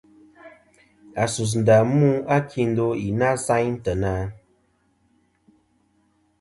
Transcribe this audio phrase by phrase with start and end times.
[1.23, 4.13] A sus ndà mu a kindo i na sayn teyna?